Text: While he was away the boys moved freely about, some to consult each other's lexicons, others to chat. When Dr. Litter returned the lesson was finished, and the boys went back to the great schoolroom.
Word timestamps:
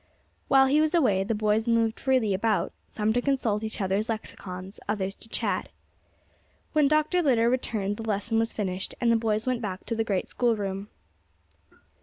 While 0.47 0.65
he 0.65 0.81
was 0.81 0.95
away 0.95 1.23
the 1.23 1.35
boys 1.35 1.67
moved 1.67 1.99
freely 1.99 2.33
about, 2.33 2.73
some 2.87 3.13
to 3.13 3.21
consult 3.21 3.63
each 3.63 3.79
other's 3.79 4.09
lexicons, 4.09 4.79
others 4.89 5.13
to 5.13 5.29
chat. 5.29 5.69
When 6.73 6.87
Dr. 6.87 7.21
Litter 7.21 7.51
returned 7.51 7.97
the 7.97 8.03
lesson 8.09 8.39
was 8.39 8.51
finished, 8.51 8.95
and 8.99 9.11
the 9.11 9.15
boys 9.15 9.45
went 9.45 9.61
back 9.61 9.85
to 9.85 9.95
the 9.95 10.03
great 10.03 10.27
schoolroom. 10.27 10.87